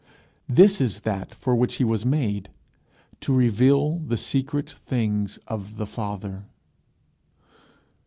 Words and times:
This 0.49 0.81
is 0.81 1.01
that 1.01 1.35
for 1.35 1.55
which 1.55 1.75
he 1.75 1.83
was 1.83 2.07
made 2.07 2.49
to 3.19 3.35
reveal 3.35 3.99
the 3.99 4.17
secret 4.17 4.71
things 4.71 5.37
of 5.45 5.77
the 5.77 5.85
Father. 5.85 6.45